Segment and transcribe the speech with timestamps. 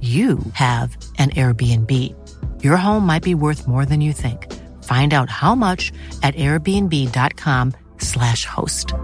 [0.00, 2.14] you have an Airbnb.
[2.62, 4.46] Your home might be worth more than you think.
[4.84, 5.90] Find out how much
[6.22, 8.94] at airbnb.com/slash host.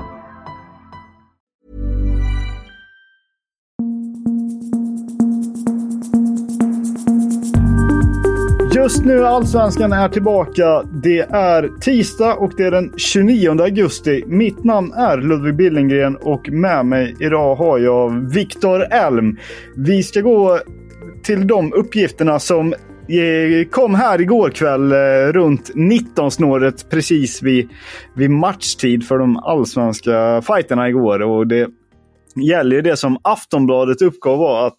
[8.74, 10.82] Just nu Allsvenskan är tillbaka.
[11.02, 14.24] Det är tisdag och det är den 29 augusti.
[14.26, 19.36] Mitt namn är Ludvig Billengren och med mig idag har jag Viktor Elm.
[19.76, 20.58] Vi ska gå
[21.22, 27.68] till de uppgifterna som eh, kom här igår kväll eh, runt 19-snåret precis vid,
[28.16, 31.22] vid matchtid för de allsvenska fighterna igår.
[31.22, 31.68] Och det
[32.48, 34.78] gäller ju det som Aftonbladet uppgav var att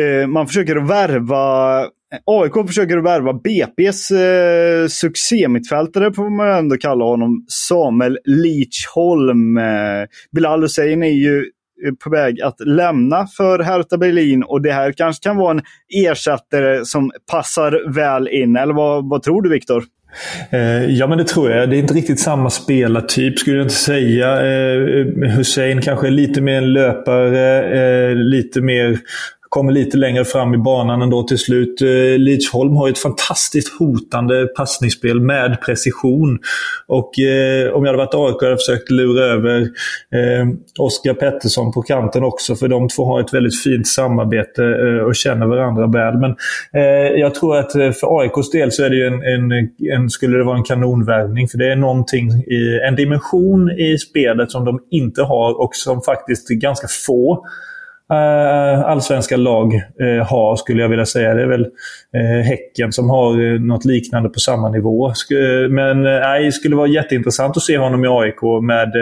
[0.00, 1.84] eh, man försöker värva
[2.24, 7.44] AIK försöker värva BP's eh, succémittfältare får man ändå kalla honom.
[7.48, 9.58] Samuel Leachholm.
[9.58, 11.44] Eh, Bilal Hussein är ju
[11.86, 15.62] Eh, på väg att lämna för Hertha Berlin och det här kanske kan vara en
[15.94, 18.56] ersättare som passar väl in.
[18.56, 19.84] Eller vad, vad tror du Viktor?
[20.50, 21.70] Eh, ja, men det tror jag.
[21.70, 24.46] Det är inte riktigt samma spelartyp skulle jag inte säga.
[24.46, 25.06] Eh,
[25.36, 28.98] Hussein kanske är lite mer en löpare, lite mer
[29.48, 31.82] kommer lite längre fram i banan ändå till slut.
[31.82, 36.38] Eh, Lidsholm har ett fantastiskt hotande passningsspel med precision.
[36.86, 40.48] Och eh, om jag hade varit AIK hade jag försökt lura över eh,
[40.78, 42.56] Oskar Pettersson på kanten också.
[42.56, 46.18] För de två har ett väldigt fint samarbete eh, och känner varandra väl.
[46.18, 46.30] Men
[46.72, 50.38] eh, jag tror att eh, för AIKs del så är det en, en, en, skulle
[50.38, 51.48] det vara en kanonvärvning.
[51.48, 56.02] För det är någonting, i, en dimension i spelet som de inte har och som
[56.02, 57.44] faktiskt ganska få
[58.12, 61.34] Eh, allsvenska lag eh, har, skulle jag vilja säga.
[61.34, 61.66] Det är väl
[62.14, 65.12] eh, Häcken som har något liknande på samma nivå.
[65.70, 68.92] Men nej, det skulle vara jätteintressant att se honom i AIK med,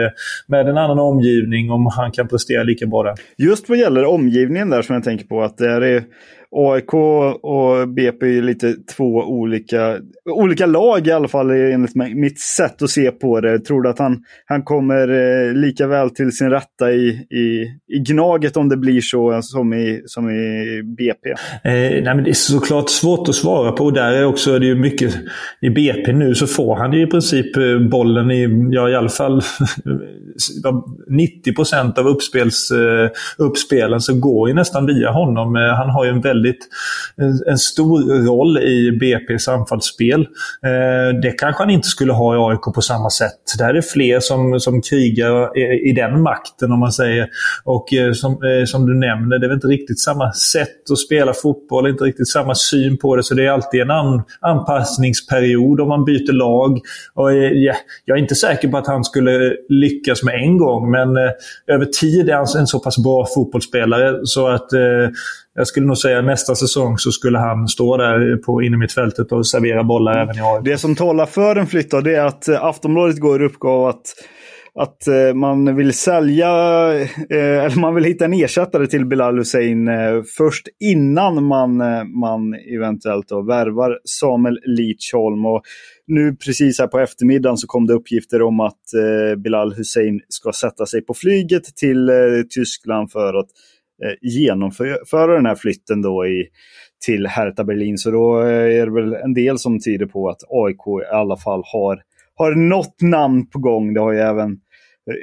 [0.47, 3.13] med en annan omgivning, om han kan prestera lika bra där.
[3.37, 6.03] Just vad gäller omgivningen där som jag tänker på, att det är
[6.51, 6.93] AIK
[7.43, 9.97] och BP är lite två olika,
[10.29, 13.59] olika lag i alla fall enligt mitt sätt att se på det.
[13.59, 17.99] Tror du att han, han kommer eh, lika väl till sin rätta i, i, i
[17.99, 21.29] Gnaget om det blir så som i, som i BP?
[21.29, 23.91] Eh, nej, men det är såklart svårt att svara på.
[23.91, 25.15] Där är också det är mycket
[25.61, 29.09] i BP nu så får han ju i princip eh, bollen i, ja i alla
[29.09, 29.41] fall
[31.09, 35.55] 90 procent av uppspels, eh, uppspelen så går ju nästan via honom.
[35.55, 40.21] Eh, han har ju en väldigt en, en stor roll i BP's anfallsspel.
[40.65, 43.39] Eh, det kanske han inte skulle ha i AIK på samma sätt.
[43.57, 47.27] Där är det fler som, som krigar i, i den makten om man säger.
[47.63, 50.99] Och eh, som, eh, som du nämner, det är väl inte riktigt samma sätt att
[50.99, 53.23] spela fotboll, inte riktigt samma syn på det.
[53.23, 56.79] Så det är alltid en an, anpassningsperiod om man byter lag.
[57.13, 57.75] Och, ja,
[58.05, 60.91] jag är inte säker på att han skulle lyckas med en gång.
[60.91, 61.31] Men eh,
[61.67, 65.09] över tid är han en så pass bra fotbollsspelare så att eh,
[65.57, 69.83] jag skulle nog säga nästa säsong så skulle han stå där på innermittfältet och servera
[69.83, 70.65] bollar även i AIK.
[70.65, 74.01] Det som talar för en flytt då, det är att eh, Aftonbladet går uppgav att
[74.79, 76.49] att eh, man vill sälja,
[77.29, 79.89] eh, eller man vill hitta en ersättare till Bilal Hussein
[80.37, 81.77] först innan man,
[82.19, 85.45] man eventuellt då värvar Samuel Leachholm.
[85.45, 85.61] Och
[86.07, 88.81] nu precis här på eftermiddagen så kom det uppgifter om att
[89.37, 92.11] Bilal Hussein ska sätta sig på flyget till
[92.49, 93.47] Tyskland för att
[94.03, 96.47] Eh, genomföra den här flytten då i,
[97.05, 97.97] till Hertha Berlin.
[97.97, 101.37] Så då eh, är det väl en del som tyder på att AIK i alla
[101.37, 102.01] fall har,
[102.35, 103.93] har något namn på gång.
[103.93, 104.51] Det har ju även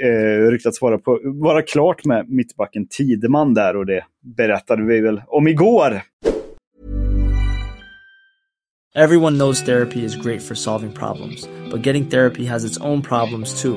[0.05, 4.05] eh, ryktats vara, på, vara klart med mittbacken Tideman där och det
[4.37, 6.01] berättade vi väl om igår.
[8.97, 13.63] Everyone knows therapy is great for solving problems, but getting therapy has its own problems
[13.63, 13.77] too,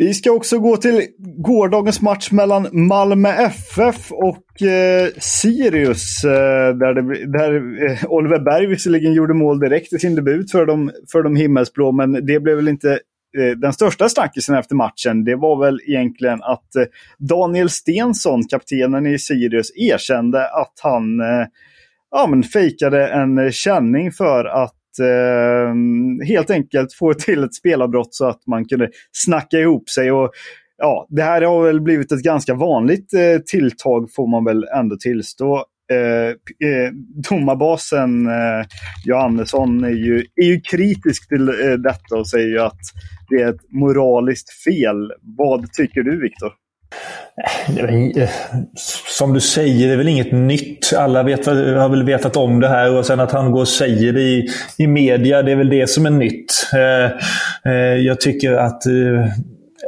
[0.00, 6.24] Vi ska också gå till gårdagens match mellan Malmö FF och eh, Sirius.
[6.24, 7.54] Eh, där det, där
[7.86, 11.92] eh, Oliver Berg visserligen gjorde mål direkt i sin debut för de, för de himmelsblå,
[11.92, 12.92] men det blev väl inte
[13.38, 15.24] eh, den största snackisen efter matchen.
[15.24, 16.84] Det var väl egentligen att eh,
[17.18, 21.46] Daniel Stensson, kaptenen i Sirius, erkände att han eh,
[22.10, 25.74] ja, men fejkade en eh, känning för att eh,
[26.26, 30.12] helt enkelt få till ett spelavbrott så att man kunde snacka ihop sig.
[30.12, 30.30] Och,
[30.78, 34.96] ja, det här har väl blivit ett ganska vanligt eh, tilltag får man väl ändå
[34.96, 35.64] tillstå.
[35.92, 36.28] Eh,
[36.68, 36.92] eh,
[37.30, 38.66] domarbasen eh,
[39.04, 41.54] Johannesson är ju, är ju kritisk till eh,
[41.84, 42.80] detta och säger ju att
[43.28, 45.12] det är ett moraliskt fel.
[45.22, 46.52] Vad tycker du Viktor?
[47.78, 48.28] Eh, eh,
[49.08, 50.92] som du säger, det är väl inget nytt.
[50.96, 54.12] Alla vet, har väl vetat om det här och sen att han går och säger
[54.12, 54.48] det i,
[54.78, 56.52] i media, det är väl det som är nytt.
[56.74, 58.82] Eh, jag tycker att,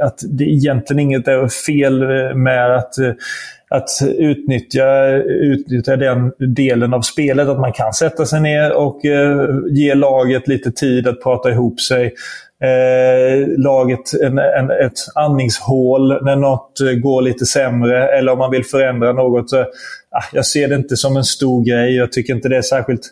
[0.03, 3.13] att det egentligen inget är fel eh, med att eh,
[3.75, 7.49] att utnyttja, utnyttja den delen av spelet.
[7.49, 11.81] Att man kan sätta sig ner och eh, ge laget lite tid att prata ihop
[11.81, 12.15] sig
[12.63, 18.51] eh, laget en, en, ett andningshål när något eh, går lite sämre eller om man
[18.51, 19.51] vill förändra något.
[19.51, 19.61] Så,
[20.11, 21.97] ah, jag ser det inte som en stor grej.
[21.97, 23.03] Jag tycker inte det är särskilt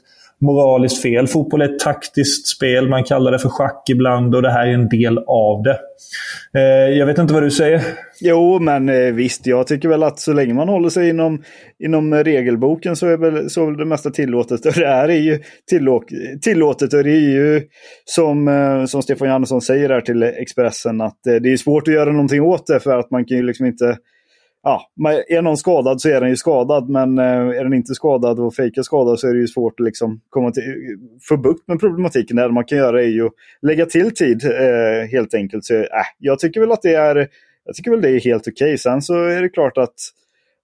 [0.40, 1.26] moraliskt fel.
[1.26, 2.88] Fotboll är ett taktiskt spel.
[2.88, 5.78] Man kallar det för schack ibland och det här är en del av det.
[6.54, 7.82] Eh, jag vet inte vad du säger?
[8.20, 9.46] Jo, men eh, visst.
[9.46, 11.42] Jag tycker väl att så länge man håller sig inom,
[11.84, 14.66] inom regelboken så är väl, så är det mesta tillåtet.
[14.66, 15.38] Och det här är ju
[15.70, 16.02] tillå,
[16.42, 17.62] tillåtet och det är ju
[18.04, 21.94] som, eh, som Stefan Johannesson säger här till Expressen att eh, det är svårt att
[21.94, 23.96] göra någonting åt det för att man kan ju liksom inte
[24.62, 24.90] ja,
[25.28, 28.54] är någon skadad så är den ju skadad, men eh, är den inte skadad och
[28.54, 30.62] fejkar skadad så är det ju svårt att liksom komma till,
[31.28, 32.36] få bukt med problematiken.
[32.36, 35.64] Det man kan göra är ju att lägga till tid eh, helt enkelt.
[35.64, 35.86] Så, eh,
[36.18, 37.28] jag tycker väl att det är,
[37.64, 38.52] jag tycker väl det är helt okej.
[38.52, 38.78] Okay.
[38.78, 39.94] Sen så är det klart att,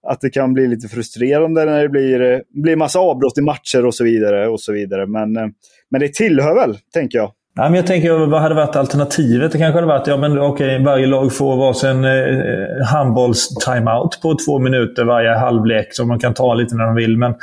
[0.03, 3.87] att det kan bli lite frustrerande när det blir, eh, blir massa avbrott i matcher
[3.87, 4.49] och så vidare.
[4.49, 5.07] Och så vidare.
[5.07, 5.47] Men, eh,
[5.91, 7.33] men det tillhör väl, tänker jag.
[7.59, 9.53] Ja, men jag tänker, vad hade varit alternativet?
[9.53, 14.59] Det kanske hade varit, ja men okej, varje lag får varsin eh, handbolls-timeout på två
[14.59, 17.19] minuter varje halvlek som man kan ta lite när de vill.
[17.19, 17.35] Men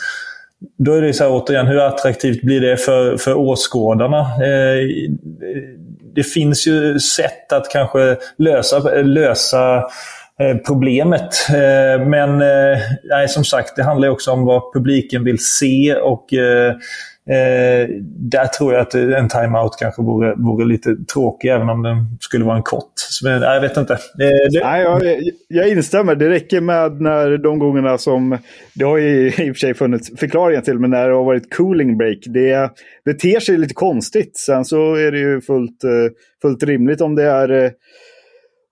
[0.78, 4.20] då är det så här, återigen, hur attraktivt blir det för, för åskådarna?
[4.20, 4.88] Eh,
[6.16, 9.78] det finns ju sätt att kanske lösa, lösa
[10.40, 11.36] eh, problemet.
[11.50, 16.34] Eh, men eh, nej, som sagt, det handlar också om vad publiken vill se och
[17.30, 21.96] Eh, där tror jag att en timeout kanske vore, vore lite tråkig, även om den
[22.20, 22.94] skulle vara en kort.
[23.24, 23.94] Men, eh, jag vet inte.
[23.94, 24.64] Eh, det...
[24.64, 25.02] Nej, jag,
[25.48, 26.16] jag instämmer.
[26.16, 28.38] Det räcker med när de gångerna som...
[28.76, 31.56] Det har ju i och för sig funnits förklaringar till, men när det har varit
[31.56, 32.20] cooling break.
[32.26, 32.70] Det,
[33.06, 34.38] det ter sig lite konstigt.
[34.38, 35.90] Sen så är det ju fullt, eh,
[36.42, 37.72] fullt rimligt om det är eh,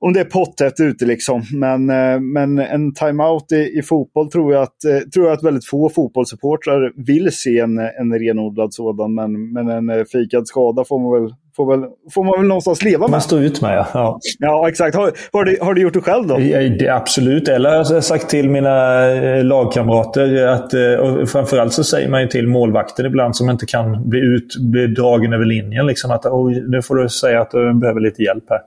[0.06, 1.44] om det är pottet ute liksom.
[1.54, 5.44] Men, eh, men en timeout i, i fotboll tror jag, att, eh, tror jag att
[5.44, 9.14] väldigt få fotbollssupportrar vill se en, en renodlad sådan.
[9.14, 12.84] Men, men en eh, fikad skada får man väl, får väl, får man väl någonstans
[12.84, 13.12] leva med.
[13.12, 14.20] Man står ut med, ja.
[14.40, 14.96] Ja, exakt.
[14.96, 16.40] Har, har, du, har du gjort det själv då?
[16.40, 17.48] Ja, det, absolut.
[17.48, 18.98] Eller jag har sagt till mina
[19.44, 24.20] lagkamrater att, och framförallt så säger man ju till målvakten ibland som inte kan bli,
[24.20, 25.88] ut, bli dragen över linjen.
[25.88, 26.26] Liksom, att
[26.68, 28.60] nu får du säga att du behöver lite hjälp här.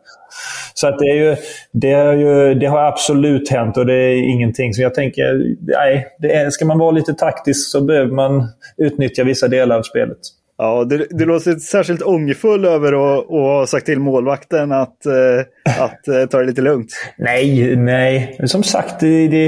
[0.75, 1.37] Så att det, är ju,
[1.73, 5.57] det, är ju, det har absolut hänt och det är ingenting som jag tänker...
[5.61, 9.83] Nej, det är, ska man vara lite taktisk så behöver man utnyttja vissa delar av
[9.83, 10.19] spelet.
[10.59, 16.09] Ja, du, du låter särskilt ångerfull över att, ha sagt till målvakten att, eh, att
[16.09, 16.91] eh, ta det lite lugnt.
[17.19, 18.39] Nej, nej.
[18.45, 19.47] Som sagt, det, det,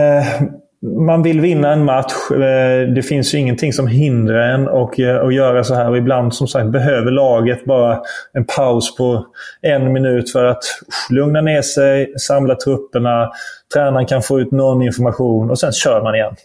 [0.00, 0.42] eh,
[0.84, 2.12] man vill vinna en match.
[2.30, 5.90] Eh, det finns ju ingenting som hindrar en att, eh, att göra så här.
[5.90, 8.00] Och ibland som sagt behöver laget bara
[8.32, 9.26] en paus på
[9.62, 10.64] en minut för att
[11.10, 13.30] lugna ner sig, samla trupperna.
[13.74, 16.36] Tränaren kan få ut någon information och sen kör man igen.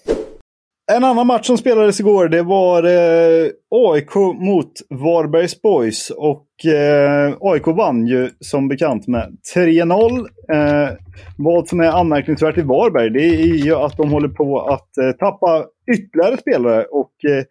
[0.92, 6.10] En annan match som spelades igår det var eh, AIK mot Varbergs Boys.
[6.10, 10.20] Och eh, AIK vann ju som bekant med 3-0.
[10.54, 10.90] Eh,
[11.38, 15.12] vad som är anmärkningsvärt i Varberg det är ju att de håller på att eh,
[15.12, 16.84] tappa ytterligare spelare.
[16.84, 17.44] Och eh,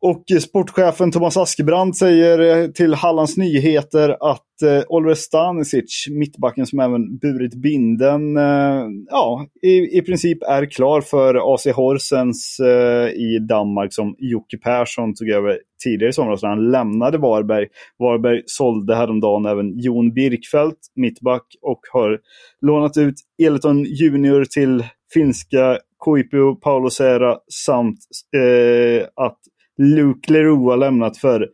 [0.00, 6.80] och sportchefen Thomas Askebrand säger eh, till Hallands Nyheter att eh, Oliver Stanisic, mittbacken som
[6.80, 13.38] även burit binden, eh, ja, i, i princip är klar för AC Horsens eh, i
[13.48, 17.66] Danmark som Jocke Persson tog över tidigare i somras när han lämnade Varberg.
[17.98, 22.18] Varberg sålde häromdagen även Jon Birkfeldt, mittback, och har
[22.60, 27.98] lånat ut Eliton Junior till finska Kuipio Paolo Serra samt
[28.36, 29.38] eh, att
[29.78, 31.48] Luke Leroux har lämnat för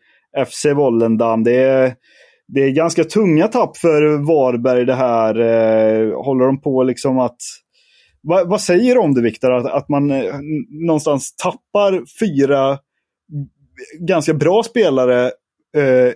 [0.47, 1.45] FC Wollendam.
[1.45, 1.95] Det är,
[2.49, 5.41] det är ganska tunga tapp för Varberg det här.
[5.41, 7.37] Eh, håller de på liksom att...
[8.23, 9.53] Va, vad säger du om det Viktor?
[9.53, 10.35] Att, att man eh,
[10.87, 12.79] någonstans tappar fyra
[14.01, 15.25] ganska bra spelare
[15.77, 16.13] eh,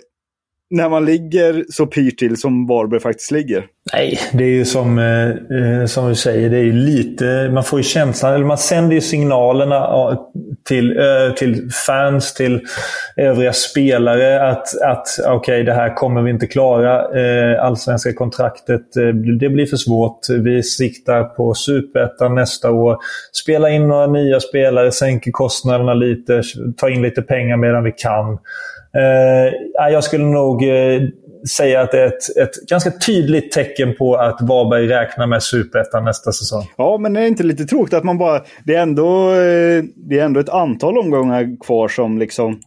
[0.70, 3.66] när man ligger så pyrt till som Varberg faktiskt ligger.
[3.92, 7.50] Nej, det är ju som, eh, eh som du säger, det är ju lite...
[7.52, 10.18] Man får ju känslan, eller man sänder ju signalerna
[10.68, 12.60] till, eh, till fans, till
[13.16, 17.20] övriga spelare att, att okej, okay, det här kommer vi inte klara.
[17.20, 19.06] Eh, allsvenska kontraktet, eh,
[19.40, 20.18] det blir för svårt.
[20.28, 22.96] Vi siktar på superettan nästa år.
[23.32, 26.42] Spela in några nya spelare, sänker kostnaderna lite,
[26.76, 28.38] ta in lite pengar medan vi kan.
[28.94, 31.02] Eh, jag skulle nog eh,
[31.56, 36.04] säga att det är ett, ett ganska tydligt tecken på att Varberg räknar med superettan
[36.04, 36.64] nästa säsong.
[36.76, 38.42] Ja, men det är inte lite tråkigt att man bara...
[38.64, 42.60] Det är ändå, eh, det är ändå ett antal omgångar kvar som liksom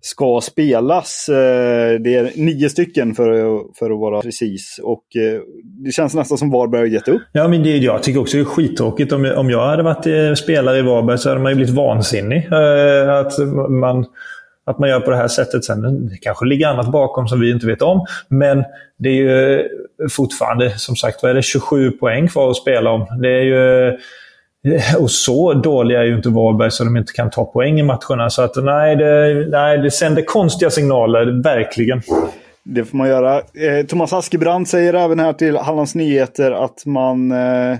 [0.00, 1.28] ska spelas.
[1.28, 4.80] Eh, det är nio stycken för, för att vara precis.
[4.82, 5.40] Och eh,
[5.84, 7.22] det känns nästan som Varberg har gett upp.
[7.32, 9.12] Ja, men det, jag tycker också det är skittråkigt.
[9.12, 12.48] Om, om jag hade varit spelare i Varberg så hade man ju blivit vansinnig.
[13.08, 13.38] Att
[13.70, 14.06] man
[14.66, 15.64] att man gör på det här sättet.
[15.64, 18.06] Sen det kanske ligger annat bakom som vi inte vet om.
[18.28, 18.64] Men
[18.98, 19.66] det är ju eh,
[20.10, 23.06] fortfarande, som sagt, vad är det 27 poäng kvar att spela om.
[23.22, 23.88] Det är ju...
[23.88, 27.82] Eh, och så dåliga är ju inte Varberg så de inte kan ta poäng i
[27.82, 28.30] matcherna.
[28.30, 32.02] Så att nej, det, nej, det sänder konstiga signaler, verkligen.
[32.64, 33.36] Det får man göra.
[33.36, 37.78] Eh, Thomas Askebrand säger även här till Hallands Nyheter att man eh,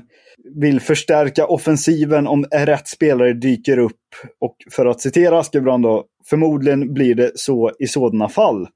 [0.55, 3.93] vill förstärka offensiven om rätt spelare dyker upp.
[4.40, 8.68] Och för att citera Askebrand då, Förmodligen blir det så i sådana fall.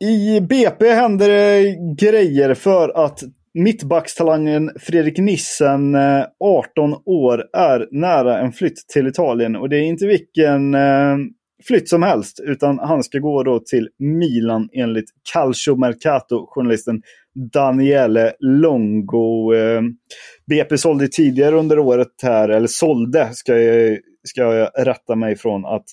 [0.00, 3.20] I BP händer det grejer för att
[3.54, 9.56] mittbackstalangen Fredrik Nissen, eh, 18 år, är nära en flytt till Italien.
[9.56, 11.16] Och det är inte vilken eh,
[11.66, 17.02] flytt som helst, utan han ska gå då till Milan enligt Calcio Mercato-journalisten
[17.52, 19.54] Daniele Longo.
[19.54, 19.82] Eh,
[20.46, 25.64] BP sålde tidigare under året här, eller sålde, ska jag, ska jag rätta mig från,
[25.64, 25.84] att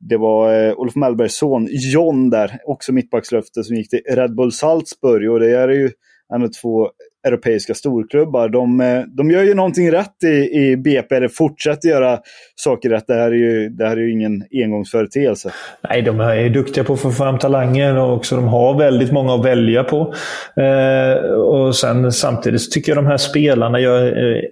[0.00, 4.52] det var eh, Olof Mellbergs son John där, också mittbackslöfte, som gick till Red Bull
[4.52, 5.30] Salzburg.
[5.30, 5.90] Och det är ju
[6.34, 6.88] en av två
[7.26, 8.48] europeiska storklubbar.
[8.48, 12.18] De, eh, de gör ju någonting rätt i, i BP, eller fortsätter göra
[12.54, 13.04] saker rätt.
[13.06, 15.52] Det här är ju, det här är ju ingen engångsföreteelse.
[15.88, 19.34] Nej, de är duktiga på att få fram talanger och också de har väldigt många
[19.34, 20.14] att välja på.
[20.56, 24.42] Eh, och sen samtidigt tycker jag de här spelarna gör eh,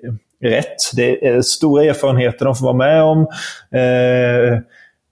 [0.43, 0.77] rätt.
[0.97, 3.27] Det är stora erfarenheter de får vara med om.
[3.75, 4.59] Eh, Eh,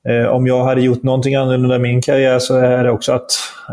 [0.09, 3.27] Eh, om jag hade gjort någonting annorlunda i min karriär så är det också att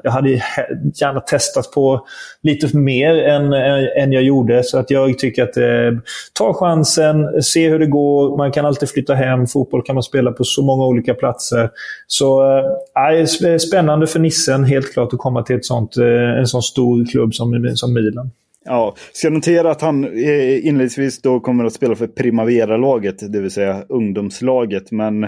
[0.03, 2.05] jag hade gärna testat på
[2.43, 4.63] lite mer än, eh, än jag gjorde.
[4.63, 5.99] Så att jag tycker att eh,
[6.33, 8.37] ta chansen, se hur det går.
[8.37, 9.47] Man kan alltid flytta hem.
[9.47, 11.69] Fotboll kan man spela på så många olika platser.
[12.07, 12.57] Så
[13.03, 17.05] eh, spännande för Nissen helt klart att komma till ett sånt, eh, en sån stor
[17.05, 18.31] klubb som, som Milan.
[18.65, 23.51] Ja, ska notera att han eh, inledningsvis då kommer att spela för Primavera-laget, det vill
[23.51, 24.91] säga ungdomslaget.
[24.91, 25.27] Men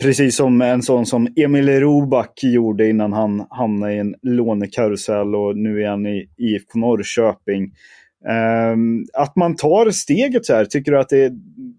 [0.00, 5.56] precis som en sån som Emil Roback gjorde innan han hamnade i en lånekarusell och
[5.56, 7.72] nu är han i IFK Norrköping.
[8.28, 11.30] Ehm, att man tar steget så här, tycker du att det är,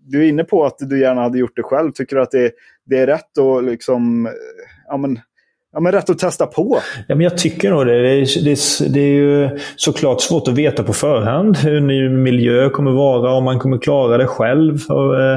[0.06, 1.92] Du är inne på att du gärna hade gjort det själv.
[1.92, 2.52] Tycker du att det,
[2.86, 4.30] det är rätt att liksom,
[4.88, 5.20] ja men
[5.78, 6.80] Ja, men rätt att testa på.
[7.08, 8.02] Ja, men jag tycker nog det.
[8.02, 12.10] Det är, det, är, det är ju såklart svårt att veta på förhand hur ny
[12.10, 14.80] miljö kommer vara, om man kommer klara det själv.
[14.90, 15.36] Och, eh,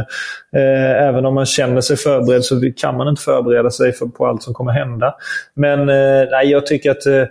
[0.56, 4.26] eh, även om man känner sig förberedd så kan man inte förbereda sig för, på
[4.26, 5.14] allt som kommer hända.
[5.54, 7.24] Men eh, nej, jag tycker att eh,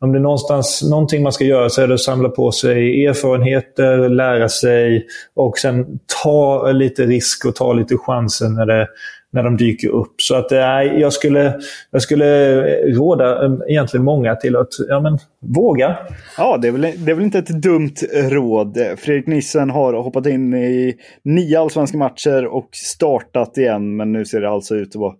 [0.00, 3.06] om det är någonstans, någonting man ska göra så är det att samla på sig
[3.06, 5.06] erfarenheter, lära sig
[5.36, 5.86] och sen
[6.22, 8.88] ta lite risk och ta lite chanser när, det,
[9.34, 10.14] när de dyker upp.
[10.16, 11.60] Så att, äh, jag, skulle,
[11.90, 12.62] jag skulle
[12.92, 15.96] råda äh, egentligen många till att ja, men, våga.
[16.38, 18.78] Ja, det är, väl, det är väl inte ett dumt råd.
[18.96, 23.96] Fredrik Nissen har hoppat in i nio allsvenska matcher och startat igen.
[23.96, 25.14] Men nu ser det alltså ut att vara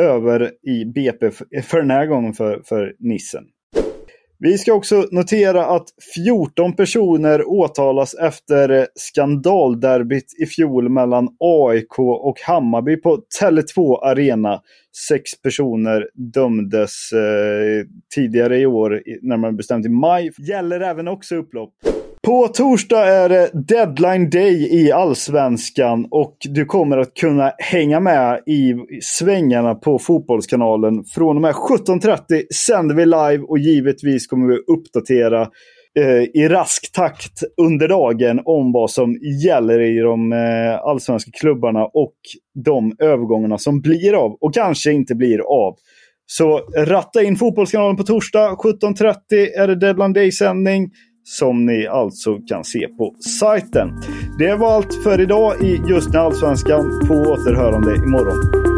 [0.00, 1.30] över i BP
[1.62, 3.44] för den här gången för, för Nissen.
[4.42, 12.40] Vi ska också notera att 14 personer åtalas efter skandalderbyt i fjol mellan AIK och
[12.40, 14.60] Hammarby på Tele2 Arena.
[15.08, 20.30] Sex personer dömdes eh, tidigare i år, närmare bestämt i maj.
[20.38, 21.74] Gäller även också upplopp.
[22.26, 28.42] På torsdag är det deadline day i Allsvenskan och du kommer att kunna hänga med
[28.46, 31.04] i svängarna på Fotbollskanalen.
[31.04, 35.42] Från och med 17.30 sänder vi live och givetvis kommer vi uppdatera
[35.98, 41.84] eh, i rask takt under dagen om vad som gäller i de eh, allsvenska klubbarna
[41.84, 42.16] och
[42.64, 45.74] de övergångarna som blir av och kanske inte blir av.
[46.26, 49.14] Så ratta in Fotbollskanalen på torsdag 17.30
[49.56, 50.90] är det deadline day-sändning
[51.30, 53.88] som ni alltså kan se på sajten.
[54.38, 57.00] Det var allt för idag i Just när Allsvenskan.
[57.08, 58.69] På återhörande imorgon.